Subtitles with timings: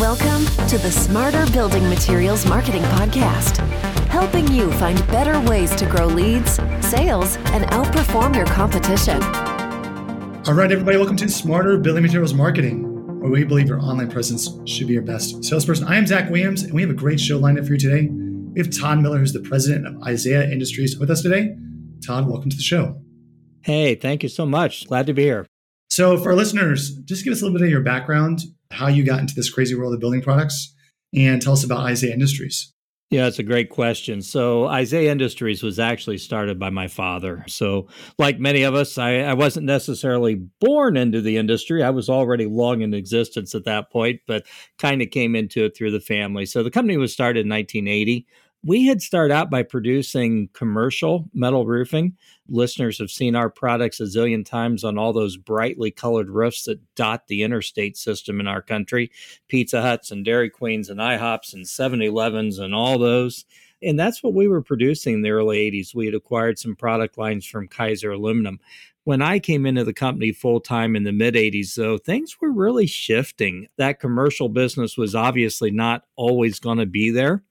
[0.00, 3.58] Welcome to the Smarter Building Materials Marketing Podcast,
[4.08, 9.22] helping you find better ways to grow leads, sales, and outperform your competition.
[10.48, 14.48] All right, everybody, welcome to Smarter Building Materials Marketing, where we believe your online presence
[14.64, 15.86] should be your best salesperson.
[15.86, 18.08] I am Zach Williams, and we have a great show lined up for you today.
[18.10, 21.54] We have Todd Miller, who's the president of Isaiah Industries, with us today.
[22.06, 23.02] Todd, welcome to the show.
[23.60, 24.88] Hey, thank you so much.
[24.88, 25.44] Glad to be here.
[25.90, 28.40] So, for our listeners, just give us a little bit of your background,
[28.80, 30.74] how you got into this crazy world of building products,
[31.14, 32.72] and tell us about Isaiah Industries.
[33.10, 34.22] Yeah, it's a great question.
[34.22, 37.44] So, Isaiah Industries was actually started by my father.
[37.48, 37.88] So,
[38.18, 41.82] like many of us, I, I, wasn't necessarily born into the industry.
[41.82, 44.46] I was already long in existence at that point, but
[44.78, 46.46] kind of came into it through the family.
[46.46, 48.28] So, the company was started in 1980
[48.62, 52.16] we had started out by producing commercial metal roofing.
[52.48, 56.80] Listeners have seen our products a zillion times on all those brightly colored roofs that
[56.94, 59.10] dot the interstate system in our country
[59.48, 63.46] Pizza Huts and Dairy Queens and IHOPs and 7 Elevens and all those.
[63.82, 65.94] And that's what we were producing in the early 80s.
[65.94, 68.60] We had acquired some product lines from Kaiser Aluminum.
[69.04, 72.52] When I came into the company full time in the mid 80s, though, things were
[72.52, 73.68] really shifting.
[73.78, 77.42] That commercial business was obviously not always going to be there.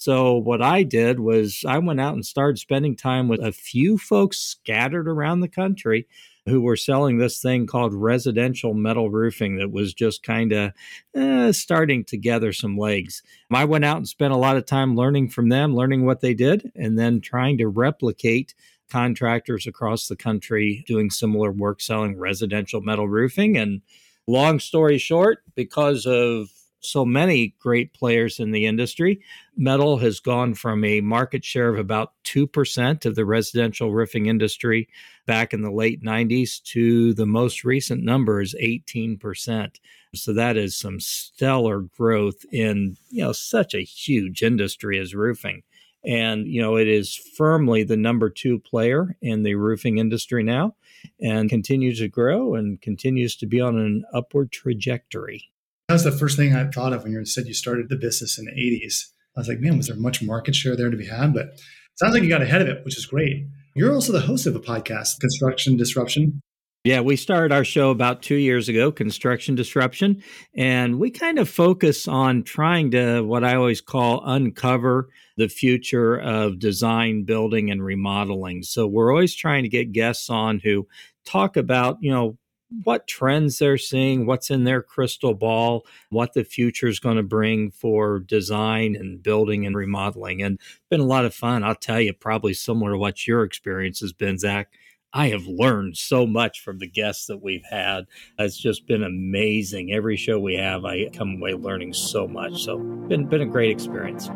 [0.00, 3.98] So, what I did was I went out and started spending time with a few
[3.98, 6.06] folks scattered around the country
[6.46, 10.72] who were selling this thing called residential metal roofing that was just kind of
[11.16, 13.24] eh, starting to gather some legs.
[13.52, 16.32] I went out and spent a lot of time learning from them, learning what they
[16.32, 18.54] did, and then trying to replicate
[18.88, 23.56] contractors across the country doing similar work selling residential metal roofing.
[23.56, 23.82] And
[24.28, 29.20] long story short, because of so many great players in the industry.
[29.56, 34.88] Metal has gone from a market share of about 2% of the residential roofing industry
[35.26, 39.76] back in the late 90s to the most recent number is 18%.
[40.14, 45.62] So that is some stellar growth in, you know, such a huge industry as roofing.
[46.04, 50.76] And, you know, it is firmly the number two player in the roofing industry now
[51.20, 55.50] and continues to grow and continues to be on an upward trajectory.
[55.88, 58.38] That was the first thing I thought of when you said you started the business
[58.38, 59.04] in the 80s.
[59.34, 61.32] I was like, man, was there much market share there to be had?
[61.32, 61.58] But
[61.94, 63.46] sounds like you got ahead of it, which is great.
[63.74, 66.42] You're also the host of a podcast, Construction Disruption.
[66.84, 70.22] Yeah, we started our show about two years ago, Construction Disruption,
[70.54, 76.18] and we kind of focus on trying to, what I always call, uncover the future
[76.18, 78.62] of design, building, and remodeling.
[78.62, 80.86] So we're always trying to get guests on who
[81.24, 82.36] talk about, you know,
[82.84, 87.22] what trends they're seeing, what's in their crystal ball, what the future is going to
[87.22, 90.42] bring for design and building and remodeling.
[90.42, 91.64] And been a lot of fun.
[91.64, 94.68] I'll tell you, probably similar to what your experience has been, Zach.
[95.14, 98.04] I have learned so much from the guests that we've had.
[98.38, 99.90] It's just been amazing.
[99.90, 102.62] Every show we have, I come away learning so much.
[102.62, 104.28] So, been been a great experience.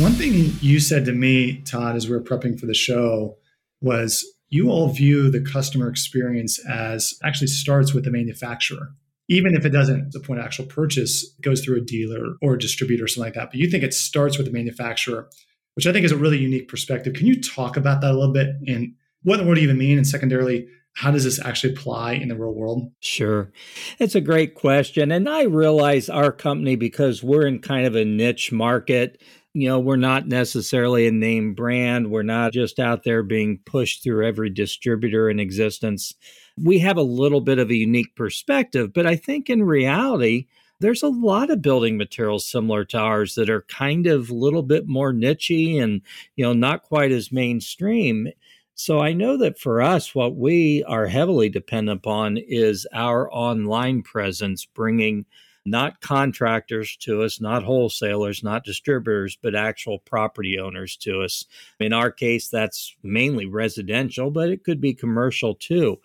[0.00, 3.36] One thing you said to me, Todd, as we were prepping for the show,
[3.82, 8.90] was you all view the customer experience as actually starts with the manufacturer
[9.28, 12.58] even if it doesn't the point of actual purchase goes through a dealer or a
[12.58, 15.28] distributor or something like that but you think it starts with the manufacturer
[15.74, 18.32] which i think is a really unique perspective can you talk about that a little
[18.32, 22.28] bit and what the word even mean and secondarily how does this actually apply in
[22.28, 22.92] the real world?
[23.00, 23.50] Sure.
[23.98, 25.10] It's a great question.
[25.10, 29.20] And I realize our company, because we're in kind of a niche market,
[29.54, 32.10] you know, we're not necessarily a name brand.
[32.10, 36.14] We're not just out there being pushed through every distributor in existence.
[36.56, 40.46] We have a little bit of a unique perspective, but I think in reality,
[40.80, 44.62] there's a lot of building materials similar to ours that are kind of a little
[44.62, 46.00] bit more nichey and,
[46.34, 48.28] you know, not quite as mainstream.
[48.74, 54.02] So I know that for us, what we are heavily dependent upon is our online
[54.02, 55.26] presence, bringing
[55.64, 61.44] not contractors to us, not wholesalers, not distributors, but actual property owners to us.
[61.78, 66.00] In our case, that's mainly residential, but it could be commercial too.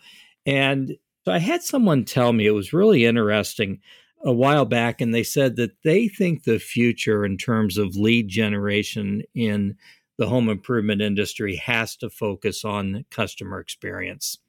[0.45, 0.95] And
[1.25, 3.80] so I had someone tell me it was really interesting
[4.24, 8.27] a while back, and they said that they think the future in terms of lead
[8.27, 9.75] generation in
[10.18, 14.39] the home improvement industry has to focus on customer experience.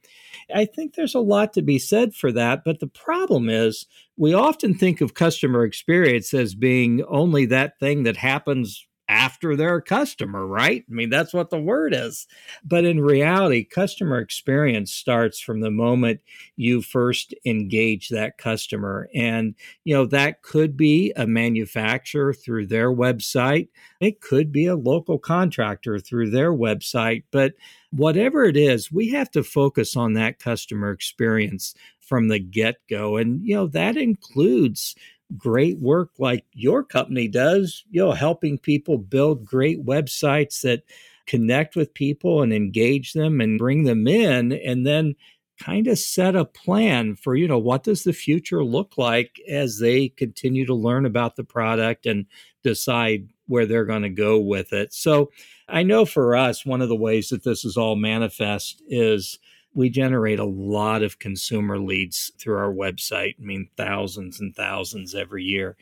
[0.54, 2.64] I think there's a lot to be said for that.
[2.64, 3.86] But the problem is,
[4.18, 9.80] we often think of customer experience as being only that thing that happens after their
[9.80, 10.84] customer, right?
[10.88, 12.26] I mean, that's what the word is.
[12.64, 16.20] But in reality, customer experience starts from the moment
[16.56, 19.08] you first engage that customer.
[19.14, 23.68] And, you know, that could be a manufacturer through their website,
[24.00, 27.24] it could be a local contractor through their website.
[27.30, 27.54] But
[27.90, 33.16] whatever it is, we have to focus on that customer experience from the get go.
[33.16, 34.94] And, you know, that includes
[35.36, 40.82] great work like your company does, you know, helping people build great websites that
[41.26, 45.14] connect with people and engage them and bring them in and then
[45.60, 49.78] kind of set a plan for you know what does the future look like as
[49.80, 52.26] they continue to learn about the product and
[52.62, 54.92] decide where they're going to go with it.
[54.92, 55.30] So
[55.68, 59.38] i know for us one of the ways that this is all manifest is
[59.74, 63.34] we generate a lot of consumer leads through our website.
[63.38, 65.76] I mean, thousands and thousands every year.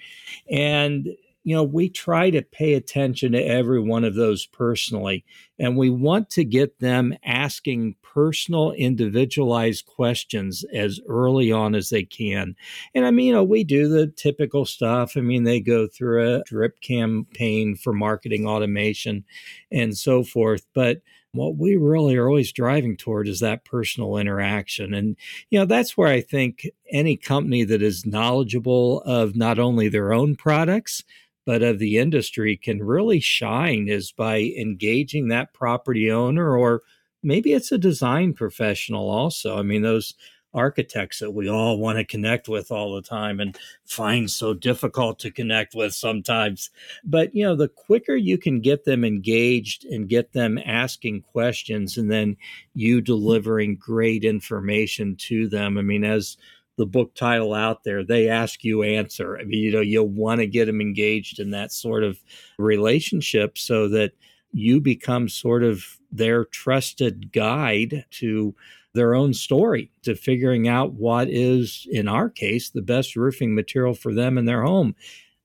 [0.50, 1.08] And,
[1.44, 5.24] you know, we try to pay attention to every one of those personally.
[5.58, 12.02] And we want to get them asking personal, individualized questions as early on as they
[12.02, 12.56] can.
[12.94, 15.16] And I mean, you know, we do the typical stuff.
[15.16, 19.24] I mean, they go through a drip campaign for marketing automation
[19.70, 20.66] and so forth.
[20.74, 21.02] But
[21.36, 24.94] what we really are always driving toward is that personal interaction.
[24.94, 25.16] And,
[25.50, 30.12] you know, that's where I think any company that is knowledgeable of not only their
[30.12, 31.04] own products,
[31.44, 36.82] but of the industry can really shine is by engaging that property owner or
[37.22, 39.58] maybe it's a design professional also.
[39.58, 40.14] I mean, those
[40.56, 45.18] architects that we all want to connect with all the time and find so difficult
[45.20, 46.70] to connect with sometimes.
[47.04, 51.96] But, you know, the quicker you can get them engaged and get them asking questions
[51.98, 52.36] and then
[52.74, 55.78] you delivering great information to them.
[55.78, 56.36] I mean, as
[56.76, 59.38] the book title out there, they ask you answer.
[59.38, 62.18] I mean, you know, you'll want to get them engaged in that sort of
[62.58, 64.12] relationship so that
[64.52, 68.54] you become sort of their trusted guide to
[68.96, 73.94] their own story to figuring out what is, in our case, the best roofing material
[73.94, 74.96] for them in their home.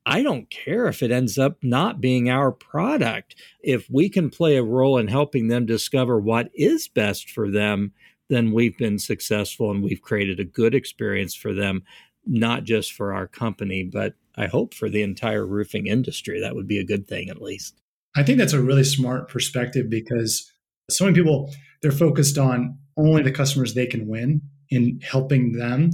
[0.05, 3.35] I don't care if it ends up not being our product.
[3.61, 7.91] If we can play a role in helping them discover what is best for them,
[8.29, 11.83] then we've been successful and we've created a good experience for them,
[12.25, 16.39] not just for our company, but I hope for the entire roofing industry.
[16.39, 17.79] That would be a good thing, at least.
[18.15, 20.51] I think that's a really smart perspective because
[20.89, 25.91] so many people, they're focused on only the customers they can win in helping them.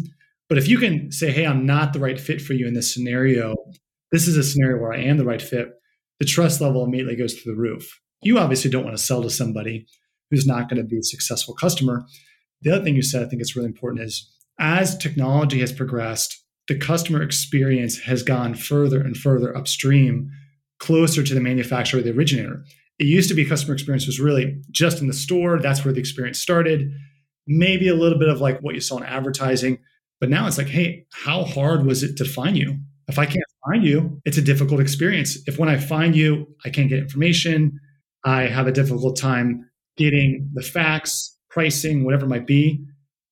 [0.50, 2.94] But if you can say, hey, I'm not the right fit for you in this
[2.94, 3.56] scenario,
[4.12, 5.70] this is a scenario where I am the right fit,
[6.20, 8.00] the trust level immediately goes through the roof.
[8.22, 9.86] You obviously don't want to sell to somebody
[10.32, 12.06] who's not going to be a successful customer.
[12.62, 16.44] The other thing you said, I think it's really important, is as technology has progressed,
[16.68, 20.32] the customer experience has gone further and further upstream,
[20.80, 22.64] closer to the manufacturer, the originator.
[23.00, 25.60] It used to be customer experience was really just in the store.
[25.60, 26.92] That's where the experience started.
[27.46, 29.80] Maybe a little bit of like what you saw in advertising.
[30.20, 32.80] But now it's like, hey, how hard was it to find you?
[33.08, 35.38] If I can't find you, it's a difficult experience.
[35.48, 37.80] If when I find you, I can't get information,
[38.26, 42.84] I have a difficult time getting the facts, pricing, whatever it might be,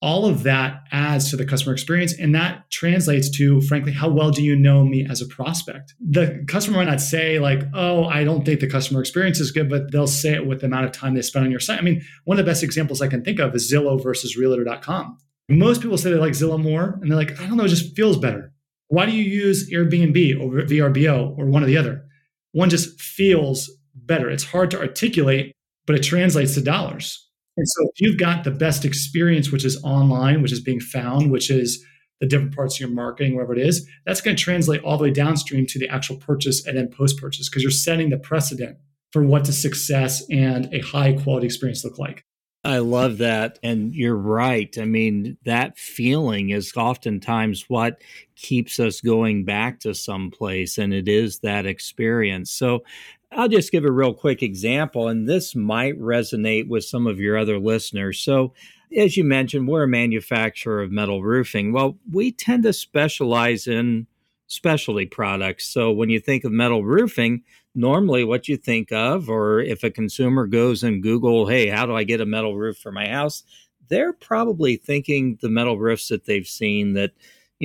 [0.06, 2.14] all of that adds to the customer experience.
[2.14, 5.96] And that translates to, frankly, how well do you know me as a prospect?
[6.00, 9.68] The customer might not say, like, oh, I don't think the customer experience is good,
[9.68, 11.80] but they'll say it with the amount of time they spend on your site.
[11.80, 15.18] I mean, one of the best examples I can think of is Zillow versus realtor.com.
[15.50, 17.96] Most people say they like Zillow more, and they're like, I don't know, it just
[17.96, 18.54] feels better.
[18.90, 22.06] Why do you use Airbnb over VRBO or one or the other?
[22.52, 24.30] One just feels better.
[24.30, 25.52] It's hard to articulate,
[25.88, 27.25] but it translates to dollars.
[27.58, 31.32] And so if you've got the best experience, which is online, which is being found,
[31.32, 31.84] which is
[32.20, 35.04] the different parts of your marketing, wherever it is, that's going to translate all the
[35.04, 38.78] way downstream to the actual purchase and then post purchase because you're setting the precedent
[39.12, 42.26] for what does success and a high quality experience look like.
[42.66, 43.60] I love that.
[43.62, 44.76] And you're right.
[44.80, 48.02] I mean, that feeling is oftentimes what
[48.36, 52.52] keeps us going back to some place, and it is that experience.
[52.52, 52.84] So
[53.36, 57.38] I'll just give a real quick example, and this might resonate with some of your
[57.38, 58.20] other listeners.
[58.20, 58.54] So,
[58.98, 61.74] as you mentioned, we're a manufacturer of metal roofing.
[61.74, 64.08] Well, we tend to specialize in
[64.48, 65.68] specialty products.
[65.68, 67.44] So, when you think of metal roofing,
[67.76, 71.94] normally what you think of, or if a consumer goes and Google, hey, how do
[71.94, 73.44] I get a metal roof for my house?
[73.90, 77.12] They're probably thinking the metal roofs that they've seen that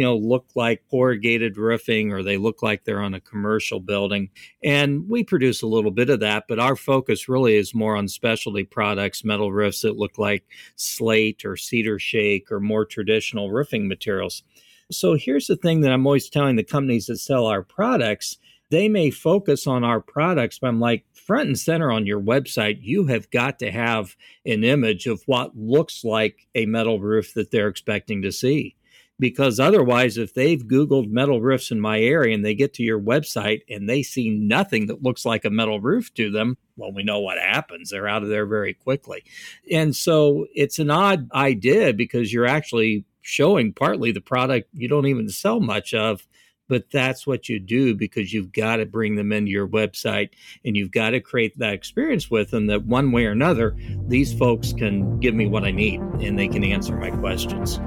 [0.01, 4.31] you know, look like corrugated roofing or they look like they're on a commercial building.
[4.65, 8.09] And we produce a little bit of that, but our focus really is more on
[8.09, 10.45] specialty products, metal roofs that look like
[10.77, 14.43] slate or cedar shake or more traditional roofing materials.
[14.91, 18.39] So here's the thing that I'm always telling the companies that sell our products
[18.71, 22.79] they may focus on our products, but I'm like, front and center on your website,
[22.81, 24.17] you have got to have
[24.47, 28.77] an image of what looks like a metal roof that they're expecting to see.
[29.21, 33.01] Because otherwise, if they've Googled metal roofs in my area and they get to your
[33.01, 37.05] website and they see nothing that looks like a metal roof to them, well, we
[37.05, 37.91] know what happens.
[37.91, 39.23] They're out of there very quickly.
[39.71, 45.07] And so it's an odd idea because you're actually showing partly the product you don't
[45.07, 46.27] even sell much of
[46.71, 50.31] but that's what you do because you've got to bring them into your website
[50.65, 54.33] and you've got to create that experience with them that one way or another these
[54.33, 57.79] folks can give me what i need and they can answer my questions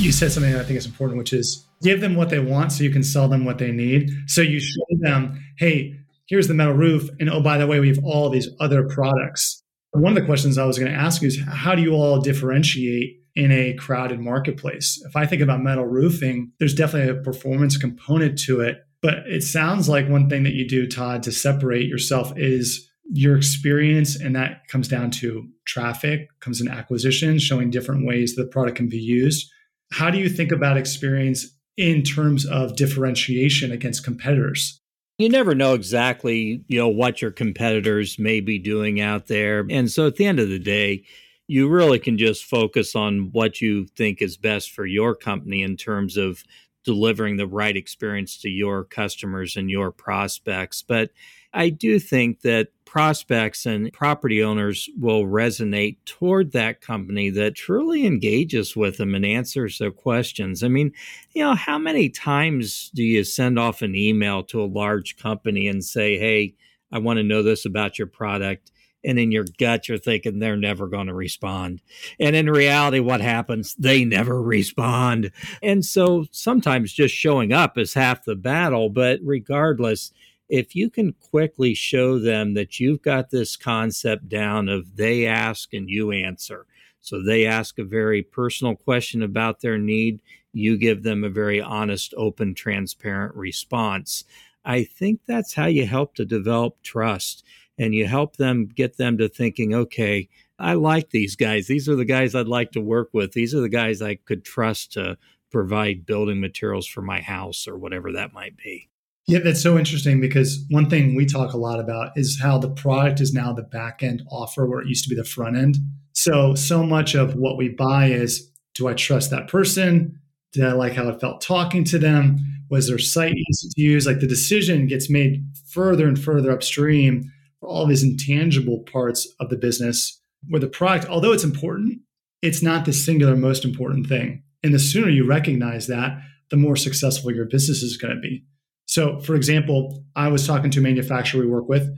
[0.00, 2.72] you said something that i think is important which is give them what they want
[2.72, 5.94] so you can sell them what they need so you show them hey
[6.26, 9.62] here's the metal roof and oh by the way we have all these other products
[9.92, 12.20] one of the questions i was going to ask you is how do you all
[12.20, 15.02] differentiate in a crowded marketplace.
[15.06, 18.78] If I think about metal roofing, there's definitely a performance component to it.
[19.02, 23.36] But it sounds like one thing that you do, Todd, to separate yourself is your
[23.36, 24.16] experience.
[24.16, 28.88] And that comes down to traffic, comes in acquisition, showing different ways the product can
[28.88, 29.50] be used.
[29.92, 34.76] How do you think about experience in terms of differentiation against competitors?
[35.18, 39.90] you never know exactly you know what your competitors may be doing out there and
[39.90, 41.04] so at the end of the day
[41.50, 45.76] you really can just focus on what you think is best for your company in
[45.76, 46.44] terms of
[46.84, 50.80] delivering the right experience to your customers and your prospects.
[50.80, 51.10] But
[51.52, 58.04] I do think that prospects and property owners will resonate toward that company that truly
[58.04, 60.64] engages with them and answers their questions.
[60.64, 60.90] I mean,
[61.32, 65.68] you know, how many times do you send off an email to a large company
[65.68, 66.56] and say, hey,
[66.90, 68.72] I want to know this about your product?
[69.02, 71.80] and in your gut you're thinking they're never going to respond
[72.18, 75.32] and in reality what happens they never respond
[75.62, 80.12] and so sometimes just showing up is half the battle but regardless
[80.50, 85.72] if you can quickly show them that you've got this concept down of they ask
[85.72, 86.66] and you answer
[87.00, 90.20] so they ask a very personal question about their need
[90.52, 94.24] you give them a very honest open transparent response
[94.64, 97.44] i think that's how you help to develop trust
[97.80, 100.28] and you help them get them to thinking, okay,
[100.58, 101.66] I like these guys.
[101.66, 103.32] These are the guys I'd like to work with.
[103.32, 105.16] These are the guys I could trust to
[105.50, 108.89] provide building materials for my house or whatever that might be.
[109.26, 112.70] Yeah, that's so interesting because one thing we talk a lot about is how the
[112.70, 115.76] product is now the back end offer where it used to be the front end.
[116.12, 120.18] So, so much of what we buy is do I trust that person?
[120.52, 122.38] Did I like how it felt talking to them?
[122.70, 124.06] Was their site easy to use?
[124.06, 129.48] Like the decision gets made further and further upstream for all these intangible parts of
[129.48, 132.00] the business where the product, although it's important,
[132.42, 134.42] it's not the singular most important thing.
[134.62, 138.44] And the sooner you recognize that, the more successful your business is going to be.
[138.90, 141.88] So, for example, I was talking to a manufacturer we work with.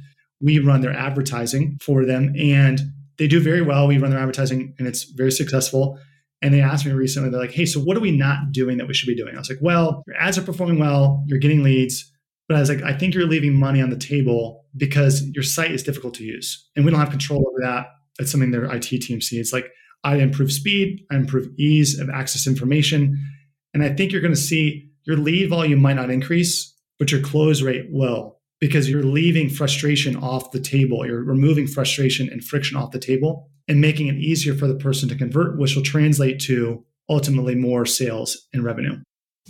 [0.42, 2.82] We run their advertising for them and
[3.16, 3.87] they do very well.
[3.87, 5.99] We run their advertising and it's very successful.
[6.42, 8.87] And they asked me recently, they're like, hey, so what are we not doing that
[8.87, 9.34] we should be doing?
[9.34, 12.12] I was like, well, your ads are performing well, you're getting leads,
[12.46, 15.70] but I was like, I think you're leaving money on the table because your site
[15.70, 16.68] is difficult to use.
[16.76, 17.87] And we don't have control over that.
[18.18, 19.50] That's something their IT team sees.
[19.50, 19.70] Like
[20.04, 23.16] I improve speed, I improve ease of access information.
[23.72, 27.20] And I think you're going to see your lead volume might not increase, but your
[27.20, 31.04] close rate will because you're leaving frustration off the table.
[31.04, 35.08] You're removing frustration and friction off the table and making it easier for the person
[35.08, 39.00] to convert, which will translate to ultimately more sales and revenue.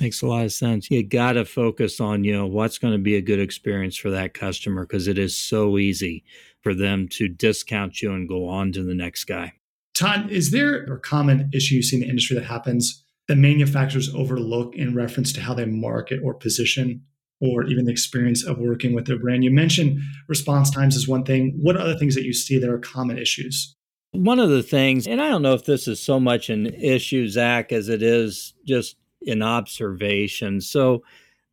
[0.01, 0.91] Makes a lot of sense.
[0.91, 4.11] You got to focus on, you know, what's going to be a good experience for
[4.11, 6.25] that customer because it is so easy
[6.63, 9.53] for them to discount you and go on to the next guy.
[9.95, 14.13] Todd, is there a common issue you see in the industry that happens that manufacturers
[14.15, 17.03] overlook in reference to how they market or position
[17.43, 19.45] or even the experience of working with their brand?
[19.45, 21.59] You mentioned response times is one thing.
[21.61, 23.75] What other things that you see that are common issues?
[24.13, 27.29] One of the things, and I don't know if this is so much an issue,
[27.29, 28.97] Zach, as it is just
[29.27, 30.61] an observation.
[30.61, 31.03] So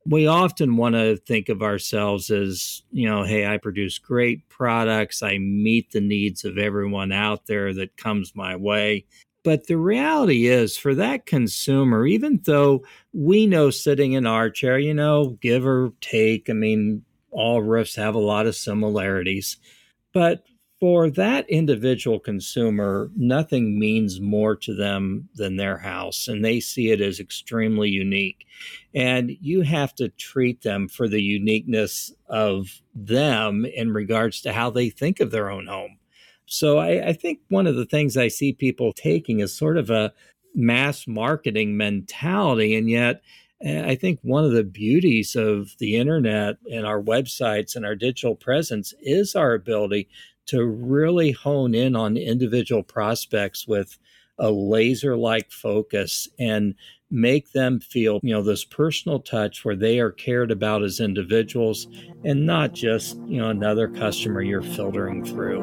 [0.05, 5.23] we often want to think of ourselves as, you know, hey, I produce great products.
[5.23, 9.05] I meet the needs of everyone out there that comes my way.
[9.49, 14.77] But the reality is, for that consumer, even though we know sitting in our chair,
[14.77, 19.57] you know, give or take, I mean, all roofs have a lot of similarities.
[20.13, 20.45] But
[20.79, 26.91] for that individual consumer, nothing means more to them than their house, and they see
[26.91, 28.45] it as extremely unique.
[28.93, 34.69] And you have to treat them for the uniqueness of them in regards to how
[34.69, 35.98] they think of their own home.
[36.49, 39.91] So I, I think one of the things I see people taking is sort of
[39.91, 40.11] a
[40.55, 43.21] mass marketing mentality, and yet
[43.61, 47.95] eh, I think one of the beauties of the internet and our websites and our
[47.95, 50.09] digital presence is our ability
[50.47, 53.99] to really hone in on individual prospects with
[54.39, 56.73] a laser like focus and
[57.11, 61.87] make them feel, you know, this personal touch where they are cared about as individuals
[62.23, 65.59] and not just, you know, another customer you're filtering through.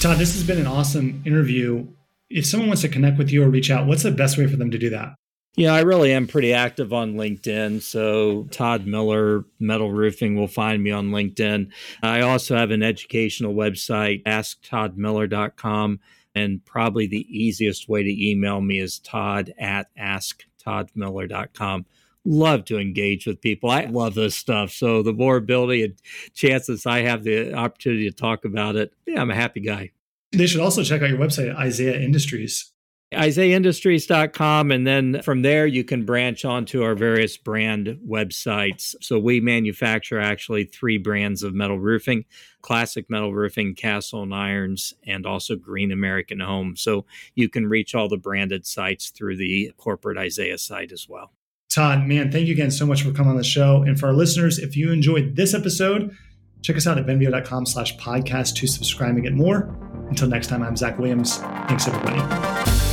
[0.00, 1.86] Todd, this has been an awesome interview.
[2.28, 4.56] If someone wants to connect with you or reach out, what's the best way for
[4.56, 5.14] them to do that?
[5.56, 7.80] Yeah, I really am pretty active on LinkedIn.
[7.80, 11.70] So, Todd Miller, Metal Roofing, will find me on LinkedIn.
[12.02, 16.00] I also have an educational website, asktoddmiller.com.
[16.34, 21.86] And probably the easiest way to email me is todd at asktoddmiller.com.
[22.26, 23.70] Love to engage with people.
[23.70, 24.70] I love this stuff.
[24.70, 25.94] So the more ability and
[26.32, 29.90] chances I have the opportunity to talk about it, yeah, I'm a happy guy.
[30.32, 32.72] They should also check out your website, Isaiah Industries.
[33.14, 34.70] IsaiahIndustries.com.
[34.70, 38.94] And then from there, you can branch onto our various brand websites.
[39.00, 42.24] So we manufacture actually three brands of metal roofing
[42.64, 46.76] classic metal roofing, Castle and Irons, and also Green American Home.
[46.76, 47.04] So
[47.34, 51.30] you can reach all the branded sites through the corporate Isaiah site as well.
[51.68, 53.82] Todd, man, thank you again so much for coming on the show.
[53.82, 56.16] And for our listeners, if you enjoyed this episode,
[56.62, 59.76] check us out at venveo.com slash podcast to subscribe and get more.
[60.08, 61.36] Until next time, I'm Zach Williams.
[61.68, 62.83] Thanks, everybody.